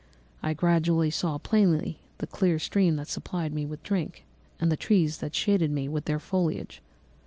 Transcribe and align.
I 0.41 0.55
gradually 0.55 1.11
saw 1.11 1.37
plainly 1.37 1.99
the 2.17 2.25
clear 2.25 2.57
stream 2.57 2.95
that 2.95 3.07
supplied 3.07 3.53
me 3.53 3.67
with 3.67 3.83
drink 3.83 4.25
and 4.59 4.71
the 4.71 4.75
trees 4.75 5.19
that 5.19 5.35
shaded 5.35 5.69
me 5.69 5.87
with 5.87 6.05
their 6.05 6.17
foliage. 6.19 6.81